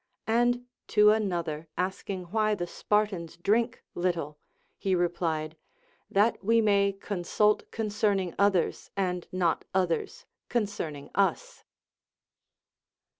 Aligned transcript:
And 0.25 0.65
to 0.87 1.11
another 1.11 1.67
asking 1.77 2.23
why 2.31 2.55
the 2.55 2.65
Spartans 2.65 3.37
drink 3.37 3.83
little, 3.93 4.39
he 4.79 4.95
replied. 4.95 5.55
That 6.09 6.43
we 6.43 6.59
may 6.59 6.93
consult 6.93 7.69
con 7.69 7.89
cerning 7.89 8.33
others, 8.39 8.89
and 8.97 9.27
not 9.31 9.63
others 9.75 10.25
concerning 10.49 11.11
us. 11.13 11.63